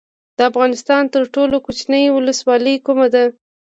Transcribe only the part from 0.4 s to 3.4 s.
افغانستان تر ټولو کوچنۍ ولسوالۍ کومه ده؟